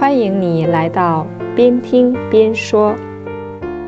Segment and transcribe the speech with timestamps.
[0.00, 2.94] 欢迎你来到边听边说，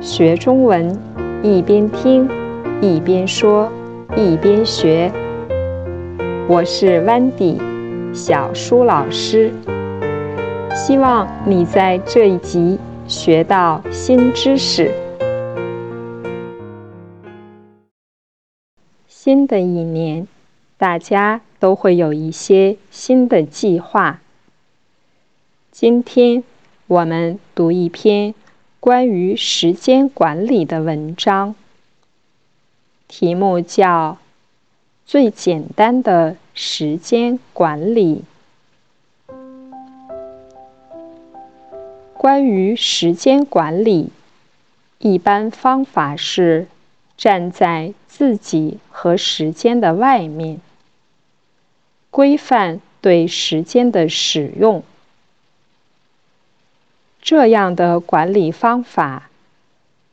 [0.00, 0.98] 学中文，
[1.40, 2.28] 一边听，
[2.80, 3.70] 一边说，
[4.16, 5.12] 一边学。
[6.48, 7.60] 我是 Wendy
[8.12, 9.52] 小舒老师，
[10.74, 14.90] 希望你在这一集学到新知识。
[19.06, 20.26] 新的一年，
[20.76, 24.18] 大家都会有一些新的计划。
[25.72, 26.42] 今天
[26.88, 28.34] 我们读一篇
[28.80, 31.54] 关于时间管理的文章，
[33.06, 34.12] 题目叫
[35.06, 38.24] 《最简单的时间管理》。
[42.14, 44.10] 关于时间管理，
[44.98, 46.66] 一般方法是
[47.16, 50.60] 站在自己和时间的外面，
[52.10, 54.82] 规范对时间的使用。
[57.22, 59.30] 这样的管理方法，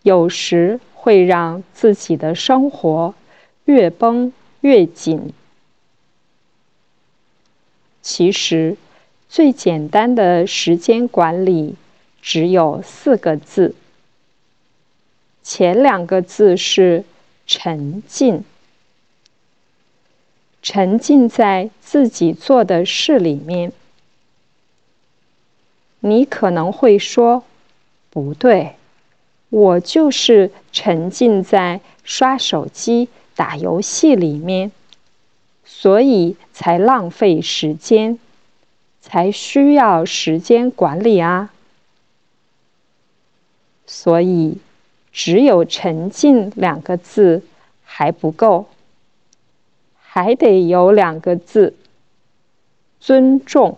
[0.03, 3.16] 有时会让自己的生活
[3.66, 5.33] 越绷越紧。
[8.02, 8.78] 其实，
[9.28, 11.75] 最简单的时间管理
[12.22, 13.75] 只有四个字，
[15.44, 17.03] 前两个字是
[17.47, 18.44] “沉浸”，
[20.61, 23.72] 沉浸在自己做的事里面。
[26.09, 27.44] 你可能会说
[28.09, 28.75] ：“不对，
[29.50, 34.72] 我就是沉浸在刷手机、打游戏里面，
[35.66, 38.17] 所以才浪费时间，
[39.02, 41.52] 才需要时间管理啊。”
[43.85, 44.58] 所以，
[45.11, 47.44] 只有“沉浸”两个字
[47.83, 48.67] 还不够，
[49.97, 51.75] 还得有两个字：
[53.00, 53.78] 尊重。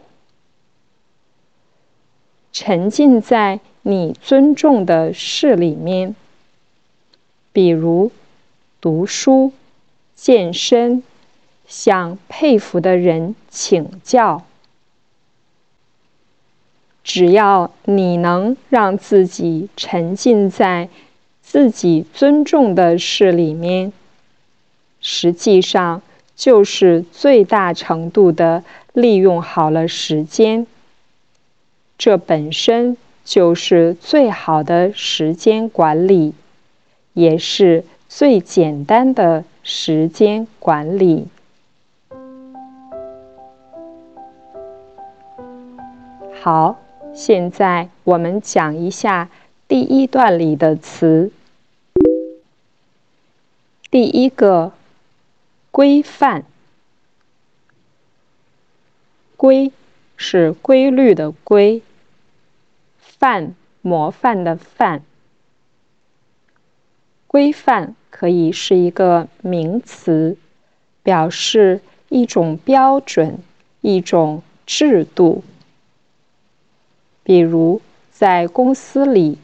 [2.51, 6.15] 沉浸在你尊重的事里面，
[7.53, 8.11] 比如
[8.81, 9.53] 读书、
[10.15, 11.03] 健身、
[11.67, 14.43] 向佩服的人请教。
[17.01, 20.89] 只要你能让自己沉浸在
[21.41, 23.91] 自己尊重的事里面，
[25.01, 26.01] 实际上
[26.35, 28.63] 就是最大程度的
[28.93, 30.67] 利用好了时间。
[31.99, 32.95] 这本身
[33.25, 36.33] 就是最好的时间管理，
[37.11, 41.27] 也是最简单的时间管理。
[46.41, 46.79] 好，
[47.13, 49.29] 现在我们讲一下
[49.67, 51.33] 第一段里的词。
[53.91, 54.71] 第一个，
[55.69, 56.45] 规范，
[59.35, 59.73] 规
[60.15, 61.81] 是规律的规。
[63.19, 65.03] 范模范的范，
[67.27, 70.37] 规范可以是一个名词，
[71.03, 73.39] 表示一种标准、
[73.81, 75.43] 一种制度。
[77.21, 79.37] 比如，在公司里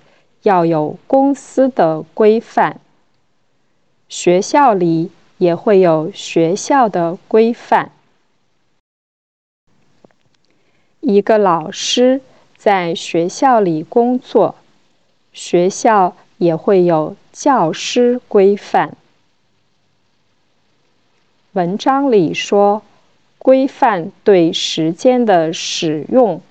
[0.44, 2.80] 要有公司的规范，
[4.08, 7.92] 学校里也会有学校的规范。
[11.02, 12.22] 一个老师。
[12.66, 14.56] 在学校里工作，
[15.32, 18.98] 学校也会有教师规范。
[21.54, 22.82] 文章里说，
[23.38, 26.42] 规范对时间的使用，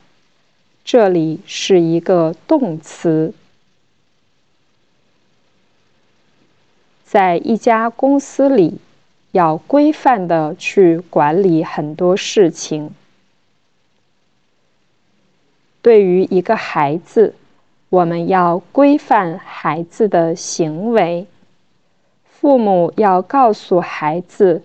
[0.85, 3.35] 这里是一个动词。
[7.05, 8.79] 在一家公司里，
[9.33, 12.95] 要规范的去管理很多事情。
[15.85, 17.35] 对于一个孩子，
[17.91, 21.27] 我们要规范孩子的行为。
[22.25, 24.63] 父母要告诉孩子，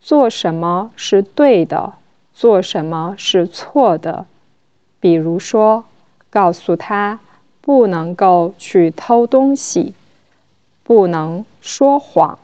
[0.00, 1.92] 做什么是对的，
[2.32, 4.24] 做什么是错的。
[5.00, 5.84] 比如说，
[6.30, 7.20] 告诉他
[7.60, 9.92] 不能够去偷东西，
[10.82, 12.38] 不能说谎，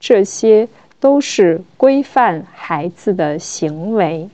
[0.00, 4.30] 这些都是规范孩子的行为。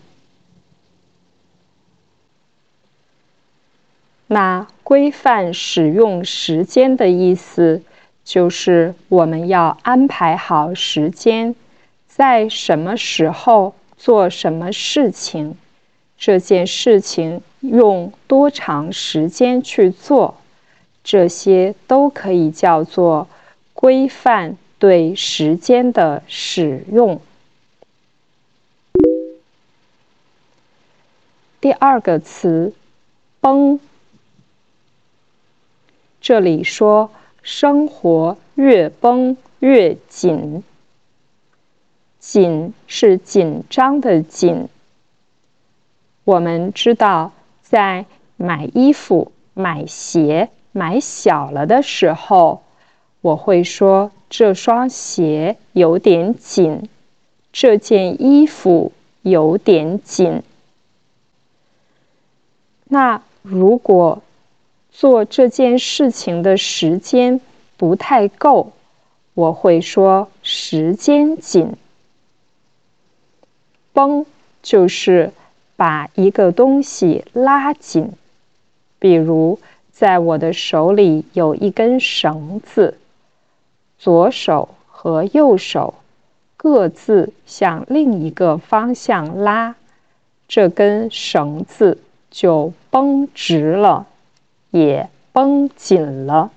[4.30, 7.82] 那规范使用时间的意思，
[8.25, 11.54] 就是我们要安排好时间，
[12.06, 15.56] 在什么时候做什么事情，
[16.19, 20.34] 这件事情用多长时间去做，
[21.02, 23.26] 这些都可以叫做
[23.72, 27.19] 规范对时间的使用。
[31.60, 32.74] 第二个词。
[33.40, 33.78] 崩。
[36.20, 37.11] 这里说
[37.43, 40.62] 生活越绷越紧，
[42.19, 44.69] 紧是紧张的紧。
[46.25, 47.32] 我们知道，
[47.62, 48.05] 在
[48.37, 52.62] 买衣服、买鞋买小了的时候，
[53.20, 56.88] 我会说这双鞋有点紧，
[57.53, 58.93] 这件衣服
[59.23, 60.43] 有点紧。
[62.85, 64.23] 那如果
[65.00, 67.40] 做这件事情的时间
[67.76, 68.72] 不太够，
[69.32, 71.76] 我会说时间紧。
[73.92, 74.26] 绷
[74.60, 75.30] 就是
[75.76, 78.10] 把一个东西拉紧，
[78.98, 79.60] 比如
[79.92, 82.98] 在我的手里有一根绳子，
[84.00, 85.94] 左手和右手
[86.56, 89.76] 各自向另一个方向拉，
[90.48, 91.98] 这根绳子
[92.32, 94.04] 就绷直了。
[94.70, 96.50] 也绷紧了。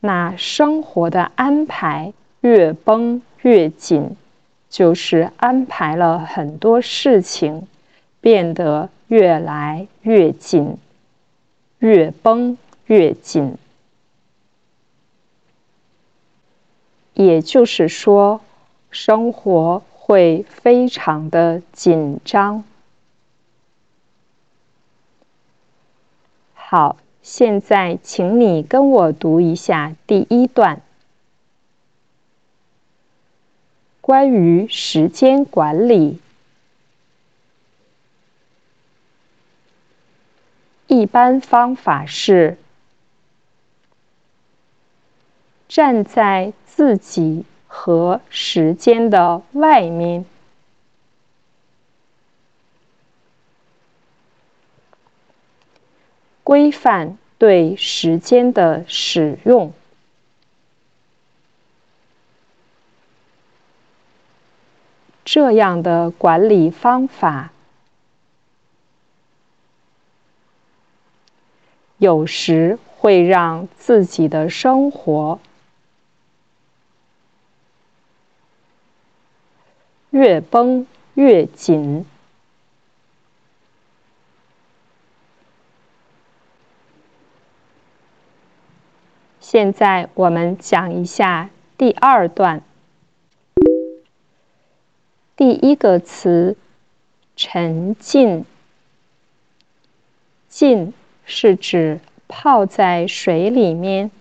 [0.00, 4.16] 那生活的安排越绷越紧，
[4.68, 7.66] 就是安排了很多事情
[8.20, 10.76] 变得越来越紧，
[11.78, 12.56] 越绷
[12.86, 13.56] 越紧。
[17.12, 18.40] 也就是说，
[18.90, 22.64] 生活会非常的紧张。
[26.72, 30.80] 好，现在请你跟我读一下第一段，
[34.00, 36.20] 关于时间管理。
[40.86, 42.56] 一般方法是
[45.68, 50.24] 站在自己和时间的外面。
[56.50, 59.72] 规范对时间的使用，
[65.24, 67.52] 这样的管理方法
[71.98, 75.38] 有时会让自己的生活
[80.10, 82.04] 越绷越紧。
[89.52, 92.62] 现在我们讲一下第二段。
[95.34, 96.56] 第一个词
[97.34, 98.44] “沉浸”，
[100.48, 100.94] 浸
[101.24, 101.98] 是指
[102.28, 104.12] 泡在水里面。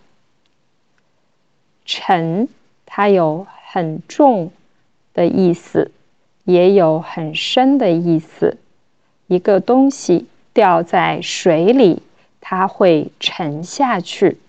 [1.85, 2.49] 沉，
[2.87, 4.51] 它有很重
[5.13, 5.91] 的意思，
[6.43, 8.57] 也有很深的意思。
[9.27, 12.01] 一个东西掉在水里，
[12.41, 14.39] 它会沉下去。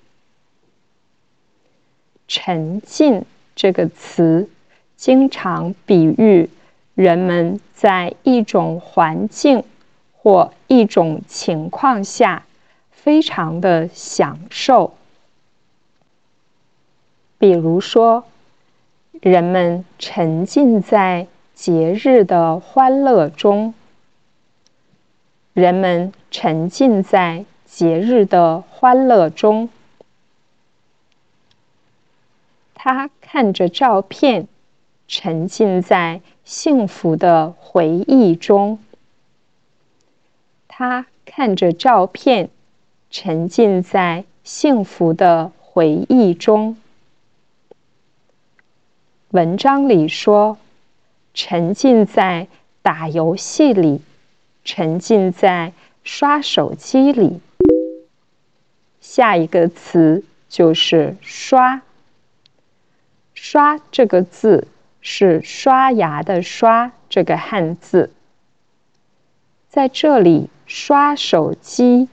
[2.33, 3.25] 沉浸
[3.57, 4.49] 这个词，
[4.95, 6.49] 经常比喻
[6.95, 9.65] 人们在一种环境
[10.13, 12.45] 或一种情况下
[12.93, 14.95] 非常的享受。
[17.37, 18.25] 比如说，
[19.21, 23.75] 人们沉浸在节日的欢乐中，
[25.53, 29.69] 人们沉浸在节日的欢乐中。
[32.83, 34.49] 他看着照片，
[35.07, 38.79] 沉浸在幸福的回忆中。
[40.67, 42.49] 他看着照片，
[43.11, 46.79] 沉浸在幸福的回忆中。
[49.33, 50.57] 文章里说，
[51.35, 52.49] 沉浸在
[52.81, 54.01] 打游戏里，
[54.65, 57.41] 沉浸在刷手机里。
[59.03, 61.83] 下一个词就是刷。
[63.43, 64.69] 刷这个字
[65.01, 68.13] 是刷牙的刷这个汉字，
[69.67, 72.11] 在这里刷手机，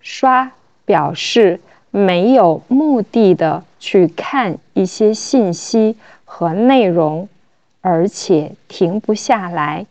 [0.00, 0.52] 刷
[0.86, 1.60] 表示
[1.90, 5.94] 没有目的的去看一些信息
[6.24, 7.28] 和内容，
[7.82, 9.86] 而且停不下来。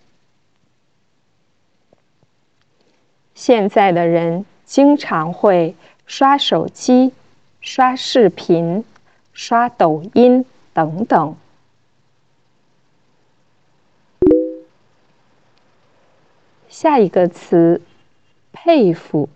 [3.36, 5.76] 现在的人经常会
[6.08, 7.14] 刷手机、
[7.62, 8.84] 刷视频、
[9.32, 10.44] 刷抖音。
[10.76, 11.36] 等等。
[16.68, 17.82] 下一个词，
[18.52, 19.30] 佩服。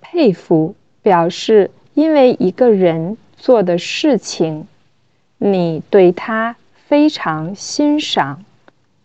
[0.00, 4.68] 佩服表示因为一个人做的事情，
[5.38, 6.54] 你对他
[6.86, 8.44] 非常欣赏，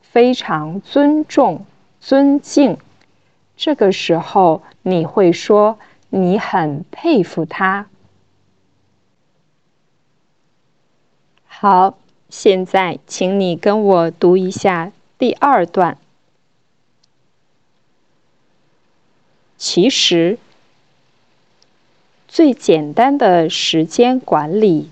[0.01, 1.65] 非常尊重、
[1.99, 2.77] 尊敬。
[3.55, 5.79] 这个时候，你会说
[6.17, 7.87] 你很佩服他。
[11.45, 11.97] 好，
[12.29, 15.97] 现在请你跟我读一下第二段。
[19.57, 20.37] 其实，
[22.27, 24.91] 最简单的时间管理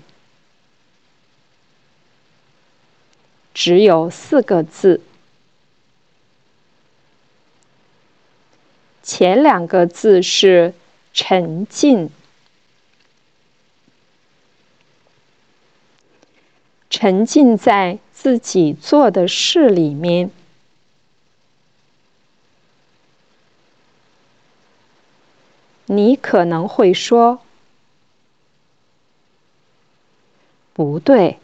[3.54, 5.00] 只有四个字。
[9.04, 10.74] 前两个字是
[11.18, 12.10] 沉浸，
[16.90, 20.30] 沉浸在自己做的事里面。
[25.86, 27.40] 你可能会说
[30.74, 31.38] ：“不对，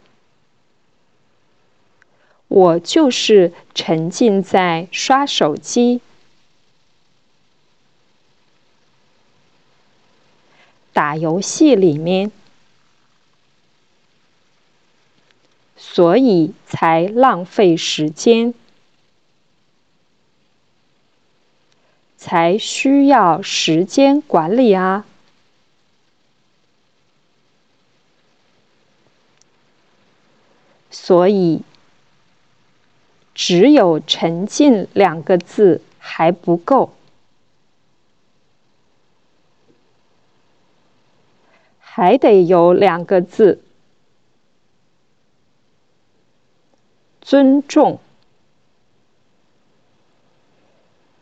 [2.47, 6.01] 我就是沉浸在刷手机。”
[10.93, 12.31] 打游戏里面，
[15.75, 18.53] 所以才浪费时间，
[22.15, 25.05] 才需要时间管理啊。
[30.89, 31.63] 所以，
[33.33, 36.93] 只有“沉浸”两个字还不够。
[41.95, 43.61] 还得有两个字：
[47.21, 47.99] 尊重。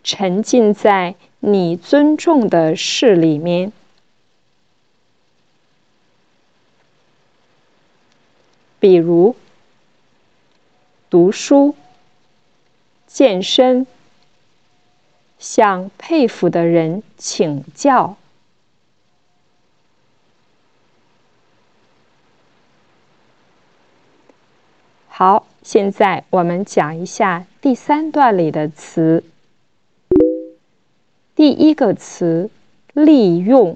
[0.02, 3.74] 沉浸在你尊重的事里面，
[8.80, 9.36] 比如
[11.10, 11.76] 读书、
[13.08, 13.86] 健身、
[15.38, 18.16] 向佩服的人请教。
[25.14, 29.26] 好，现在我们讲一下第三段里的词。
[31.36, 32.50] 第一个词
[32.96, 33.76] “利用”，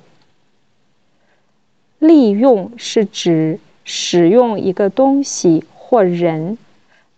[1.99, 6.57] 利用是指使用一个东西或人，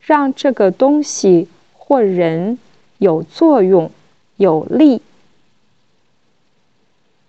[0.02, 2.58] 让这个东西或人
[2.98, 3.92] 有作用、
[4.36, 5.04] 有利。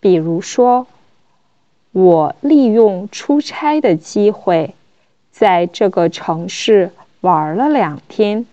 [0.00, 0.86] 比如说，
[1.92, 4.74] 我利用出差的机会。
[5.38, 6.90] 在这个城市
[7.20, 8.44] 玩了两天，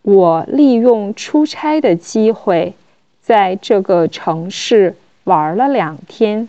[0.00, 2.74] 我利用出差的机会，
[3.20, 6.48] 在这个城市玩了两天。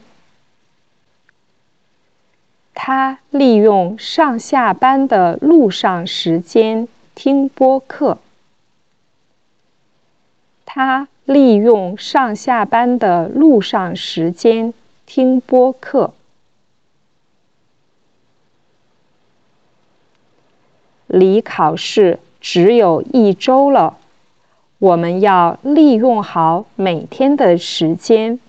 [2.74, 8.20] 他利用上下班的路上时间听播客。
[10.66, 14.74] 他利用上下班的路上时间
[15.06, 16.14] 听播客。
[21.08, 23.98] 离考试只有一周了，
[24.80, 28.40] 我们要利用好每天的时间。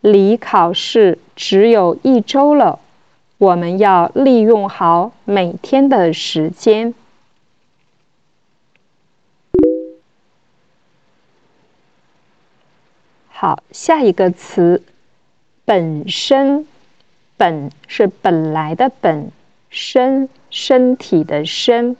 [0.00, 2.78] 离考试只有一周了，
[3.38, 6.94] 我们要利用好每天的时间。
[13.28, 14.82] 好，下一个词，
[15.64, 16.66] 本身。
[17.36, 19.30] 本是本来的本，
[19.68, 21.96] 身身体的身，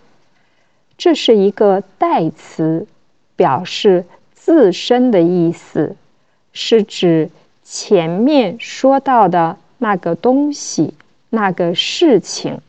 [0.96, 2.86] 这是一个代词，
[3.36, 5.96] 表示自身的意思，
[6.52, 7.30] 是指
[7.62, 10.94] 前面说到的那个东西、
[11.30, 12.60] 那个事情。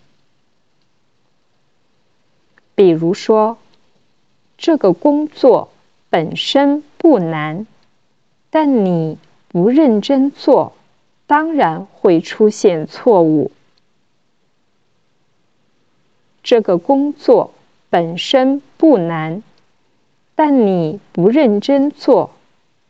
[2.73, 3.57] 比如说，
[4.57, 5.69] 这个工作
[6.09, 7.67] 本身不难，
[8.49, 9.17] 但你
[9.47, 10.73] 不认真做。
[11.27, 13.51] 当然会出现错误。
[16.43, 17.53] 这个工作
[17.89, 19.41] 本身不难，
[20.35, 22.31] 但你不认真做，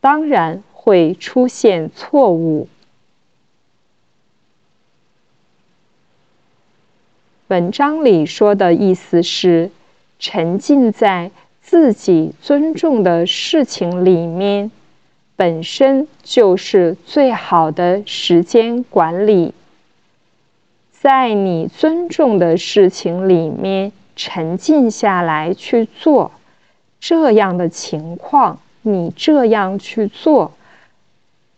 [0.00, 2.68] 当然会出现错误。
[7.48, 9.70] 文章里说的意思是，
[10.18, 11.30] 沉浸在
[11.62, 14.70] 自己尊重的事情里面。
[15.36, 19.52] 本身就是最好的时间管理，
[20.90, 26.32] 在你尊重的事情里面沉浸下来去做
[26.98, 30.54] 这样的情况，你这样去做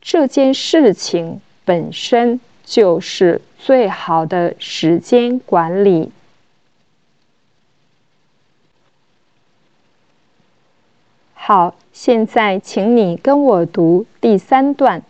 [0.01, 6.11] 这件事情本身就是最好的时间管理。
[11.35, 15.03] 好，现在请你跟我读第三段。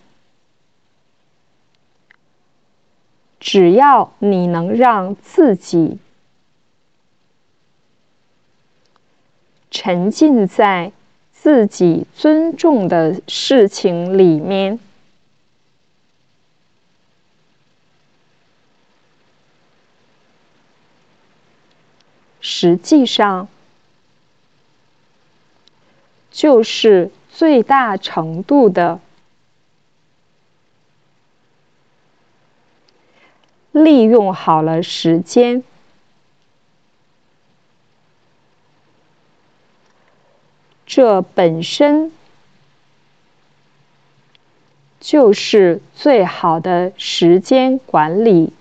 [3.38, 5.99] 只要你能让自己
[9.71, 10.90] 沉浸在
[11.30, 14.80] 自己尊重的事情里面，
[22.40, 23.47] 实际上。
[26.30, 29.00] 就是最大程度的
[33.73, 35.62] 利用好了时间，
[40.87, 42.12] 这本身
[45.00, 48.52] 就是最好的时间管理，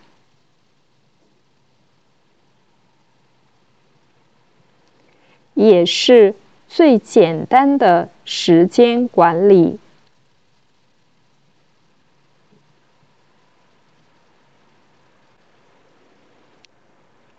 [5.53, 6.35] 也是。
[6.67, 9.79] 最简单的时间管理。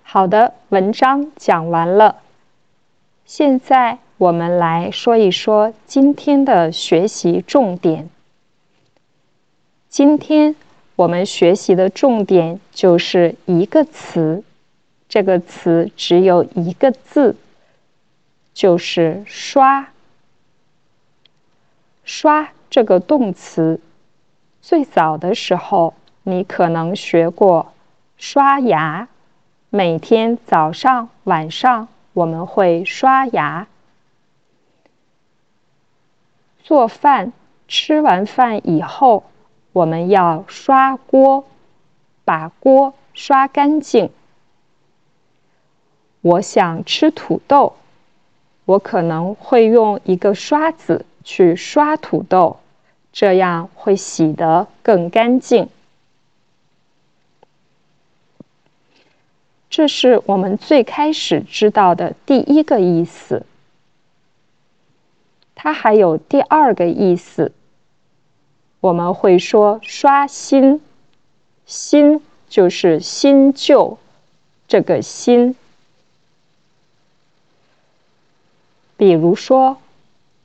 [0.02, 2.16] 好的，文章讲完了。
[3.26, 8.08] 现在我们来说一说今天的学习重点。
[9.90, 10.56] 今天
[10.96, 14.42] 我们学习的重点就是一个词，
[15.08, 17.36] 这个词只有一个字。
[18.58, 19.86] 就是刷，
[22.02, 23.80] 刷这个动词。
[24.60, 27.72] 最早的时候，你可能学过
[28.16, 29.06] 刷牙，
[29.70, 33.68] 每天早上、晚上我们会刷牙。
[36.64, 37.32] 做饭，
[37.68, 39.22] 吃完饭以后，
[39.72, 41.44] 我们要刷锅，
[42.24, 44.10] 把锅刷干净。
[46.22, 47.76] 我想吃土豆。
[48.68, 52.58] 我可能会用一个刷子去刷土豆，
[53.14, 55.70] 这样会洗得更干净。
[59.70, 63.46] 这是我们最开始知道的第一个意思。
[65.54, 67.52] 它还有第二个意思，
[68.80, 70.82] 我们会说刷新，
[71.64, 73.96] 新就是新旧，
[74.66, 75.56] 这个新。
[78.98, 79.78] 比如说，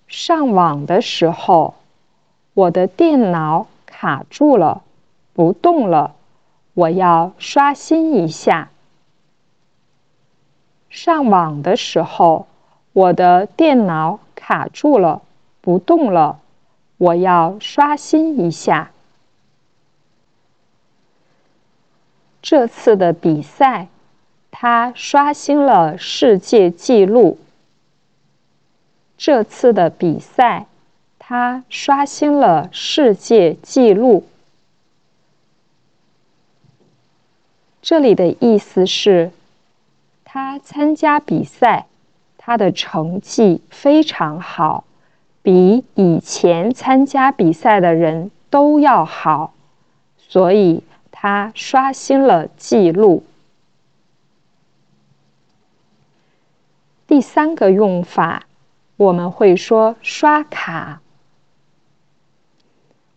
[0.07, 1.73] 上网的时候，
[2.53, 4.83] 我的电脑卡住了，
[5.33, 6.13] 不动了，
[6.75, 8.69] 我要刷新一下。
[10.87, 12.45] 上网的时候，
[12.93, 15.23] 我的电脑卡住了，
[15.59, 16.39] 不动了，
[16.97, 18.91] 我要刷新一下。
[22.39, 23.87] 这次的比赛，
[24.51, 27.39] 他刷新了世界纪录。
[29.25, 30.65] 这次的比赛，
[31.17, 34.25] 他刷新了世界纪录。
[37.81, 39.31] 这里的意思是，
[40.25, 41.85] 他参加比赛，
[42.37, 44.83] 他的成绩非常好，
[45.41, 49.53] 比以前参加比赛的人都要好，
[50.17, 53.23] 所以他刷新了纪录。
[57.07, 58.47] 第三个用法。
[59.03, 61.01] 我们会说刷卡，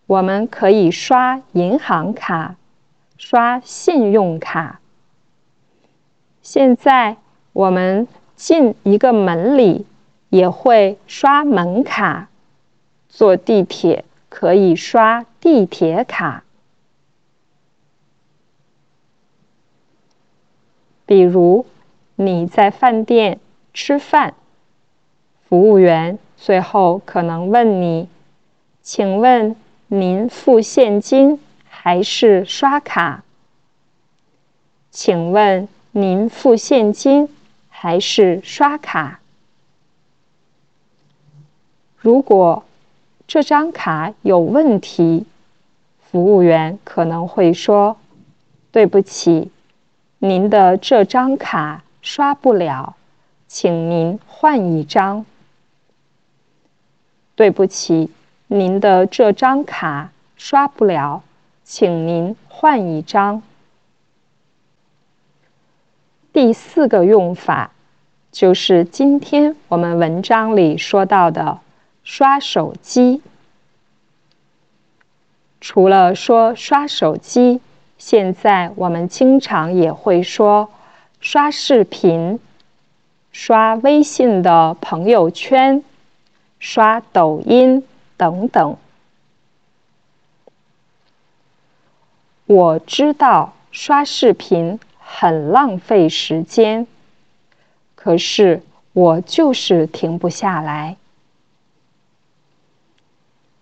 [0.07, 2.57] 我们可以刷银行卡、
[3.17, 4.81] 刷信用卡。
[6.43, 7.19] 现在
[7.53, 9.87] 我们进一个门里
[10.29, 12.31] 也会刷门卡，
[13.09, 16.43] 坐地铁可以刷地铁卡。
[21.05, 21.65] 比如
[22.17, 23.39] 你在饭店
[23.73, 24.35] 吃饭。
[25.57, 28.11] 服务员最后可能问你
[28.85, 33.25] ：“请问您付现金还是刷卡
[34.93, 37.31] ？”“请问您付现金
[37.71, 39.21] 还是刷卡？”
[41.97, 42.63] 如果
[43.27, 45.25] 这张卡有问题，
[45.99, 47.97] 服务员可能会说
[48.71, 49.51] ：“对不起，
[50.19, 52.95] 您的这张卡刷不了，
[53.47, 55.25] 请您换一张。”
[57.37, 58.11] 对不起，
[58.49, 61.23] 您的这张卡刷不了，
[61.63, 63.43] 请您换一张。
[66.33, 67.71] 第四个用法
[68.33, 71.61] 就是今天我们文章里说到的
[72.03, 73.21] 刷手机。
[75.61, 77.61] 除了说刷手机，
[77.99, 80.71] 现在我们经常也会说
[81.21, 82.39] 刷视频、
[83.33, 85.83] 刷微信的朋友圈、
[86.59, 87.85] 刷抖音
[88.17, 88.77] 等等。
[92.47, 96.87] 我知道刷视频很浪费时间，
[97.95, 100.97] 可是我就是停不下来。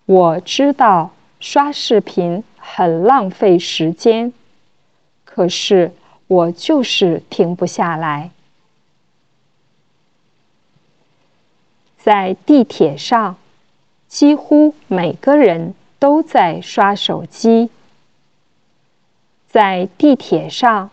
[0.07, 4.35] 我知道刷视频很浪费时间，
[5.25, 5.93] 可是
[6.27, 8.31] 我就是停不下来。
[12.05, 13.37] 在地铁上，
[14.09, 17.71] 几乎每个人都在刷手机。
[19.49, 20.91] 在地铁上，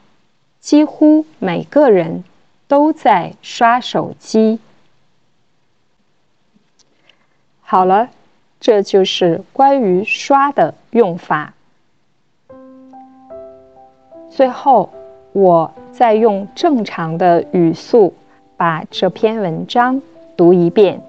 [0.62, 2.24] 几乎每个人
[2.70, 4.60] 都在刷手机。
[7.60, 8.10] 好了。
[8.64, 11.56] 这就是关于“刷”的用法。
[14.30, 14.92] 最后，
[15.34, 18.14] 我再用正常的语速
[18.56, 20.00] 把这篇文章
[20.36, 21.02] 读一遍，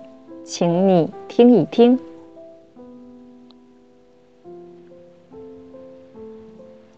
[0.44, 1.98] 请你听一听。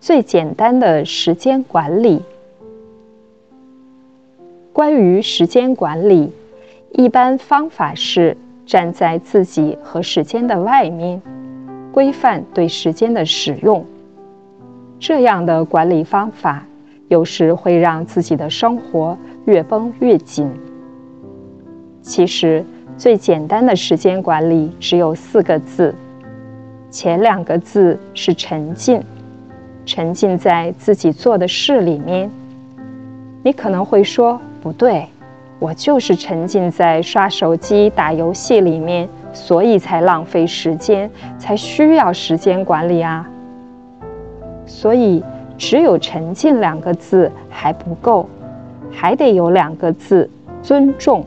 [0.00, 2.22] 最简单的时间管理。
[4.72, 6.32] 关于时间管理，
[6.92, 8.36] 一般方法是。
[8.66, 11.20] 站在自己和时间的外面，
[11.92, 13.84] 规范对时间的使用。
[14.98, 16.66] 这样的管理方法
[17.08, 20.50] 有时会让自己的生活越绷越紧。
[22.04, 22.62] 其实，
[22.98, 25.94] 最简单的时间管理只有四个字，
[26.90, 29.02] 前两个字是沉浸，
[29.86, 32.30] 沉浸在自己做的事里面。
[33.42, 35.06] 你可能会说，不对。
[35.58, 43.26] 我就是沉浸在刷手机、打游戏里面，所以才浪费时间，才需要时间管理啊。
[44.66, 45.24] 所以，
[45.56, 48.28] 只有“沉浸”两个字还不够，
[48.92, 50.28] 还得有两个字
[50.62, 51.24] “尊重”。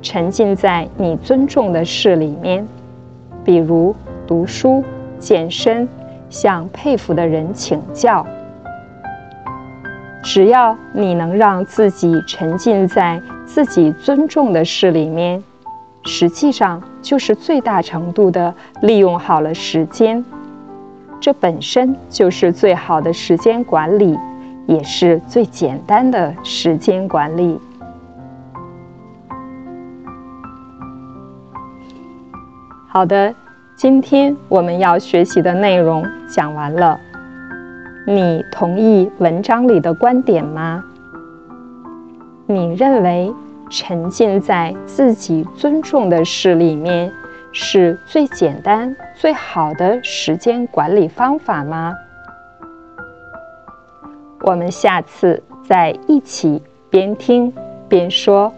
[0.00, 2.66] 沉浸在你尊重的事里面，
[3.44, 3.94] 比如
[4.26, 4.84] 读书、
[5.18, 5.88] 健身，
[6.30, 8.26] 向佩服的人请教。
[10.22, 15.42] 只要你能让自己沉浸在自己尊重的事里面，
[16.04, 20.24] 实际上就是最大程度的利用好了时间。
[21.20, 24.18] 这本身就是最好的时间管理，
[24.66, 27.58] 也是最简单的时间管理。
[32.98, 33.32] 好的，
[33.76, 36.98] 今天我们要学习的内容讲完了。
[38.04, 40.82] 你同意文章里的观点吗？
[42.46, 43.32] 你认为
[43.70, 47.12] 沉浸在自己尊重的事里面
[47.52, 51.94] 是最简单、最好的时间管理方法吗？
[54.40, 57.54] 我们下次再一起边听
[57.88, 58.52] 边说。